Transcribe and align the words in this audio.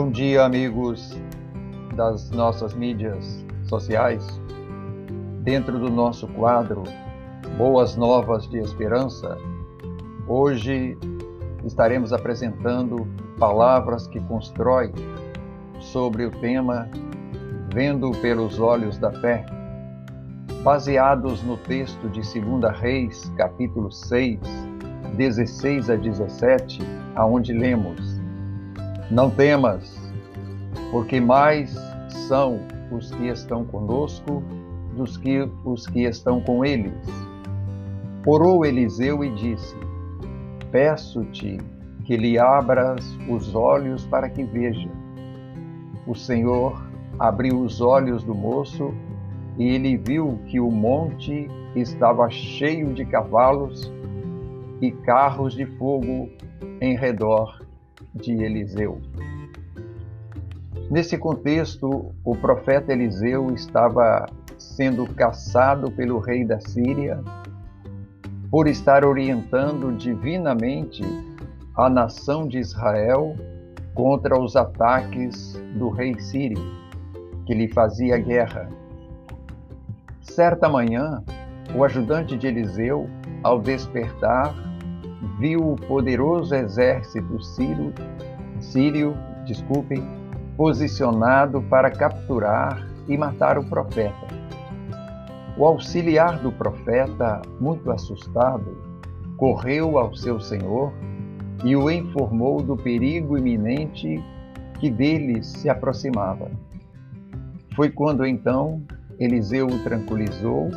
Bom 0.00 0.10
dia, 0.10 0.46
amigos 0.46 1.14
das 1.94 2.30
nossas 2.30 2.72
mídias 2.72 3.44
sociais. 3.64 4.40
Dentro 5.42 5.78
do 5.78 5.90
nosso 5.90 6.26
quadro 6.28 6.84
Boas 7.58 7.96
Novas 7.96 8.48
de 8.48 8.56
Esperança, 8.60 9.36
hoje 10.26 10.96
estaremos 11.66 12.14
apresentando 12.14 13.06
palavras 13.38 14.06
que 14.06 14.18
constroem 14.20 14.90
sobre 15.80 16.24
o 16.24 16.30
tema 16.30 16.88
Vendo 17.70 18.10
pelos 18.22 18.58
olhos 18.58 18.96
da 18.96 19.12
fé, 19.12 19.44
baseados 20.62 21.42
no 21.42 21.58
texto 21.58 22.08
de 22.08 22.22
2 22.22 22.80
Reis, 22.80 23.30
capítulo 23.36 23.92
6, 23.92 24.40
16 25.18 25.90
a 25.90 25.96
17, 25.96 26.80
aonde 27.14 27.52
lemos: 27.52 28.18
Não 29.10 29.28
temas, 29.28 29.99
porque 30.90 31.20
mais 31.20 31.74
são 32.28 32.60
os 32.90 33.10
que 33.10 33.28
estão 33.28 33.64
conosco 33.64 34.42
dos 34.96 35.16
que 35.16 35.48
os 35.64 35.86
que 35.86 36.04
estão 36.04 36.40
com 36.40 36.64
eles. 36.64 36.92
Orou 38.26 38.64
Eliseu 38.64 39.24
e 39.24 39.30
disse: 39.34 39.76
Peço-te 40.70 41.58
que 42.04 42.16
lhe 42.16 42.38
abras 42.38 43.16
os 43.28 43.54
olhos 43.54 44.04
para 44.06 44.28
que 44.28 44.44
veja. 44.44 44.90
O 46.06 46.14
Senhor 46.14 46.82
abriu 47.18 47.60
os 47.60 47.80
olhos 47.80 48.24
do 48.24 48.34
moço 48.34 48.92
e 49.58 49.68
ele 49.68 49.96
viu 49.96 50.38
que 50.46 50.58
o 50.58 50.70
monte 50.70 51.48
estava 51.76 52.28
cheio 52.30 52.92
de 52.92 53.04
cavalos 53.04 53.92
e 54.80 54.90
carros 54.90 55.54
de 55.54 55.66
fogo 55.66 56.28
em 56.80 56.96
redor 56.96 57.60
de 58.14 58.32
Eliseu. 58.32 59.00
Nesse 60.90 61.16
contexto, 61.16 62.12
o 62.24 62.34
profeta 62.34 62.92
Eliseu 62.92 63.54
estava 63.54 64.26
sendo 64.58 65.06
caçado 65.14 65.88
pelo 65.92 66.18
rei 66.18 66.44
da 66.44 66.58
Síria 66.58 67.22
por 68.50 68.66
estar 68.66 69.04
orientando 69.04 69.96
divinamente 69.96 71.04
a 71.76 71.88
nação 71.88 72.48
de 72.48 72.58
Israel 72.58 73.36
contra 73.94 74.36
os 74.36 74.56
ataques 74.56 75.52
do 75.76 75.90
rei 75.90 76.18
sírio 76.18 76.60
que 77.46 77.54
lhe 77.54 77.68
fazia 77.68 78.18
guerra. 78.18 78.68
Certa 80.20 80.68
manhã, 80.68 81.22
o 81.72 81.84
ajudante 81.84 82.36
de 82.36 82.48
Eliseu, 82.48 83.08
ao 83.44 83.60
despertar, 83.60 84.52
viu 85.38 85.60
o 85.72 85.76
poderoso 85.76 86.52
exército 86.52 87.40
sírio, 87.40 87.94
sírio 88.58 89.16
desculpe, 89.44 90.19
posicionado 90.60 91.62
para 91.62 91.90
capturar 91.90 92.86
e 93.08 93.16
matar 93.16 93.56
o 93.56 93.64
profeta. 93.64 94.26
O 95.56 95.64
auxiliar 95.64 96.38
do 96.38 96.52
profeta, 96.52 97.40
muito 97.58 97.90
assustado, 97.90 98.76
correu 99.38 99.98
ao 99.98 100.14
seu 100.14 100.38
senhor 100.38 100.92
e 101.64 101.74
o 101.74 101.90
informou 101.90 102.60
do 102.60 102.76
perigo 102.76 103.38
iminente 103.38 104.22
que 104.78 104.90
dele 104.90 105.42
se 105.42 105.66
aproximava. 105.70 106.50
Foi 107.74 107.88
quando 107.88 108.26
então 108.26 108.82
Eliseu 109.18 109.66
o 109.66 109.82
tranquilizou 109.82 110.68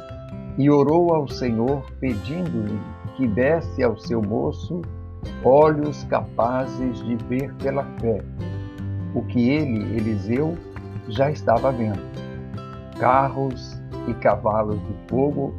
e 0.58 0.70
orou 0.70 1.14
ao 1.14 1.28
Senhor, 1.28 1.84
pedindo-lhe 2.00 2.80
que 3.18 3.28
desse 3.28 3.84
ao 3.84 3.98
seu 3.98 4.22
moço 4.22 4.82
olhos 5.44 6.06
capazes 6.06 7.04
de 7.04 7.18
ver 7.18 7.54
pela 7.56 7.84
fé, 8.00 8.24
o 9.14 9.22
que 9.24 9.50
ele, 9.50 9.96
Eliseu, 9.96 10.58
já 11.08 11.30
estava 11.30 11.72
vendo: 11.72 12.02
carros 13.00 13.80
e 14.08 14.14
cavalos 14.16 14.80
de 14.80 14.94
fogo 15.08 15.54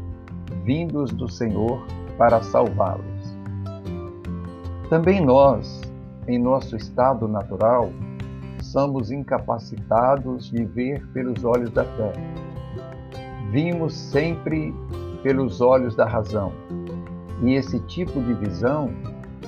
vindos 0.64 1.10
do 1.12 1.28
Senhor 1.28 1.86
para 2.16 2.42
salvá-los. 2.42 3.04
Também 4.88 5.20
nós, 5.20 5.80
em 6.28 6.38
nosso 6.38 6.76
estado 6.76 7.26
natural, 7.26 7.90
somos 8.62 9.10
incapacitados 9.10 10.50
de 10.50 10.64
ver 10.64 11.06
pelos 11.08 11.44
olhos 11.44 11.70
da 11.70 11.84
fé. 11.84 12.12
Vimos 13.50 13.94
sempre 13.94 14.74
pelos 15.22 15.60
olhos 15.60 15.94
da 15.94 16.06
razão. 16.06 16.52
E 17.42 17.54
esse 17.54 17.78
tipo 17.80 18.20
de 18.20 18.34
visão 18.34 18.90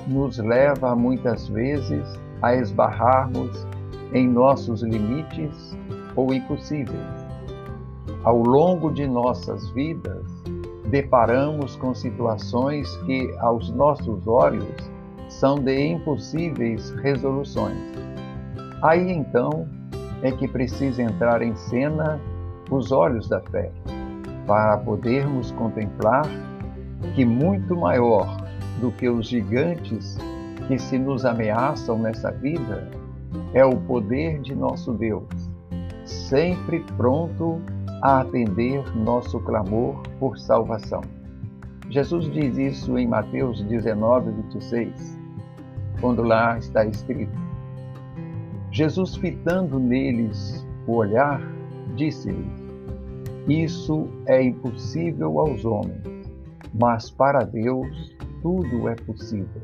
nos 0.07 0.37
leva 0.37 0.95
muitas 0.95 1.47
vezes 1.47 2.07
a 2.41 2.55
esbarrarmos 2.55 3.65
em 4.13 4.27
nossos 4.27 4.81
limites 4.81 5.77
ou 6.15 6.33
impossíveis. 6.33 7.27
Ao 8.23 8.37
longo 8.37 8.91
de 8.91 9.07
nossas 9.07 9.69
vidas, 9.69 10.25
deparamos 10.89 11.75
com 11.75 11.93
situações 11.93 12.95
que, 13.05 13.33
aos 13.39 13.69
nossos 13.69 14.27
olhos, 14.27 14.91
são 15.29 15.55
de 15.55 15.91
impossíveis 15.91 16.91
resoluções. 17.01 17.77
Aí 18.81 19.11
então 19.11 19.67
é 20.21 20.31
que 20.31 20.47
precisa 20.47 21.01
entrar 21.01 21.41
em 21.41 21.55
cena 21.55 22.19
os 22.69 22.91
olhos 22.91 23.27
da 23.29 23.39
fé, 23.41 23.71
para 24.45 24.77
podermos 24.77 25.51
contemplar 25.51 26.25
que 27.15 27.25
muito 27.25 27.75
maior 27.75 28.37
do 28.81 28.91
que 28.91 29.07
os 29.09 29.27
gigantes 29.27 30.17
que 30.67 30.77
se 30.77 30.97
nos 30.97 31.25
ameaçam 31.25 31.97
nessa 31.97 32.31
vida 32.31 32.89
é 33.53 33.65
o 33.65 33.75
poder 33.75 34.41
de 34.41 34.55
nosso 34.55 34.93
Deus, 34.93 35.27
sempre 36.05 36.79
pronto 36.95 37.61
a 38.01 38.21
atender 38.21 38.83
nosso 38.95 39.39
clamor 39.39 40.01
por 40.19 40.37
salvação. 40.37 41.01
Jesus 41.89 42.31
diz 42.31 42.57
isso 42.57 42.97
em 42.97 43.07
Mateus 43.07 43.61
19, 43.63 44.31
26, 44.31 45.19
quando 46.01 46.21
lá 46.21 46.57
está 46.57 46.85
escrito: 46.85 47.37
Jesus, 48.71 49.15
fitando 49.15 49.79
neles 49.79 50.67
o 50.85 50.95
olhar, 50.95 51.41
disse-lhes: 51.95 52.47
Isso 53.47 54.07
é 54.25 54.43
impossível 54.43 55.39
aos 55.39 55.63
homens, 55.63 56.03
mas 56.73 57.09
para 57.09 57.43
Deus 57.43 58.15
tudo 58.41 58.87
é 58.89 58.95
possível. 58.95 59.61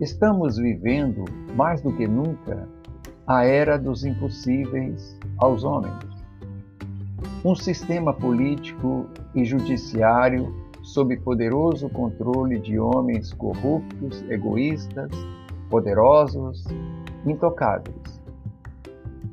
Estamos 0.00 0.56
vivendo, 0.56 1.26
mais 1.54 1.82
do 1.82 1.92
que 1.92 2.08
nunca, 2.08 2.66
a 3.26 3.44
era 3.44 3.78
dos 3.78 4.02
impossíveis 4.02 5.14
aos 5.36 5.62
homens. 5.62 5.94
Um 7.44 7.54
sistema 7.54 8.14
político 8.14 9.04
e 9.34 9.44
judiciário 9.44 10.54
sob 10.82 11.14
poderoso 11.18 11.90
controle 11.90 12.58
de 12.58 12.78
homens 12.78 13.34
corruptos, 13.34 14.24
egoístas, 14.30 15.10
poderosos, 15.68 16.64
intocáveis. 17.26 18.22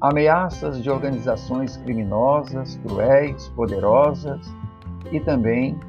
Ameaças 0.01 0.83
de 0.83 0.89
organizações 0.89 1.77
criminosas, 1.77 2.77
cruéis, 2.85 3.47
poderosas 3.55 4.45
e 5.13 5.19
também 5.21 5.79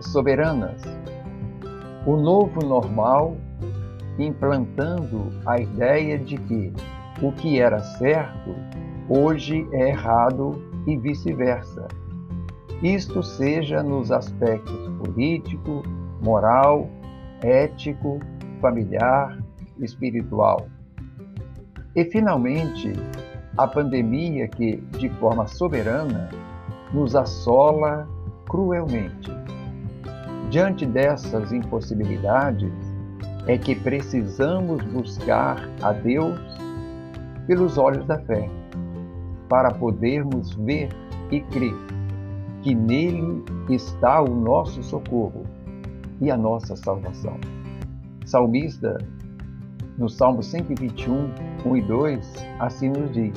soberanas. 0.00 0.80
O 2.06 2.16
novo 2.16 2.64
normal 2.64 3.36
implantando 4.18 5.30
a 5.46 5.58
ideia 5.58 6.18
de 6.18 6.36
que 6.36 6.72
o 7.22 7.32
que 7.32 7.60
era 7.60 7.80
certo 7.80 8.54
hoje 9.08 9.66
é 9.72 9.90
errado 9.90 10.62
e 10.86 10.96
vice-versa. 10.96 11.88
Isto 12.82 13.22
seja 13.22 13.82
nos 13.82 14.10
aspectos 14.10 14.88
político, 14.98 15.82
moral, 16.22 16.88
ético, 17.42 18.20
familiar, 18.60 19.38
espiritual. 19.80 20.66
E, 21.94 22.04
finalmente, 22.04 22.92
a 23.56 23.66
pandemia 23.66 24.48
que, 24.48 24.76
de 24.98 25.08
forma 25.10 25.46
soberana, 25.46 26.30
nos 26.94 27.16
assola 27.16 28.08
cruelmente. 28.48 29.30
Diante 30.50 30.86
dessas 30.86 31.52
impossibilidades, 31.52 32.72
é 33.46 33.56
que 33.56 33.74
precisamos 33.74 34.82
buscar 34.84 35.68
a 35.82 35.92
Deus 35.92 36.38
pelos 37.46 37.78
olhos 37.78 38.06
da 38.06 38.18
fé, 38.18 38.48
para 39.48 39.72
podermos 39.72 40.54
ver 40.54 40.88
e 41.30 41.40
crer 41.40 41.74
que 42.62 42.74
nele 42.74 43.42
está 43.68 44.20
o 44.20 44.28
nosso 44.28 44.82
socorro 44.82 45.44
e 46.20 46.30
a 46.30 46.36
nossa 46.36 46.76
salvação. 46.76 47.38
Salmista 48.24 48.98
no 49.96 50.08
Salmo 50.08 50.42
121, 50.42 51.30
1 51.64 51.76
e 51.76 51.82
2, 51.82 52.46
assim 52.58 52.90
nos 52.90 53.12
diz: 53.12 53.34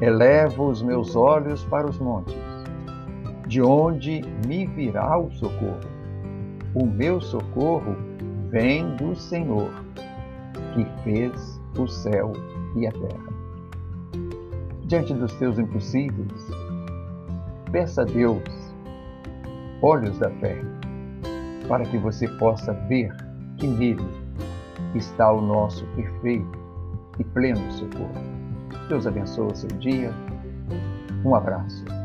Elevo 0.00 0.68
os 0.68 0.82
meus 0.82 1.14
olhos 1.16 1.64
para 1.64 1.88
os 1.88 1.98
montes, 1.98 2.34
de 3.46 3.60
onde 3.60 4.22
me 4.46 4.66
virá 4.66 5.18
o 5.18 5.30
socorro. 5.32 5.98
O 6.74 6.86
meu 6.86 7.20
socorro 7.20 7.96
vem 8.50 8.96
do 8.96 9.14
Senhor, 9.14 9.70
que 10.74 10.84
fez 11.02 11.60
o 11.78 11.86
céu 11.86 12.32
e 12.76 12.86
a 12.86 12.92
terra. 12.92 13.38
Diante 14.86 15.12
dos 15.14 15.34
teus 15.34 15.58
impossíveis, 15.58 16.46
peça 17.70 18.02
a 18.02 18.04
Deus 18.04 18.42
olhos 19.82 20.18
da 20.18 20.30
fé, 20.30 20.60
para 21.68 21.84
que 21.84 21.98
você 21.98 22.26
possa 22.38 22.72
ver 22.88 23.14
que 23.58 23.66
nele 23.66 24.04
está 24.94 25.30
o 25.32 25.40
nosso 25.40 25.84
perfeito 25.94 26.58
e 27.18 27.24
pleno 27.24 27.70
socorro. 27.72 28.38
Deus 28.88 29.06
abençoe 29.06 29.52
o 29.52 29.54
seu 29.54 29.68
dia. 29.78 30.12
Um 31.24 31.34
abraço. 31.34 31.97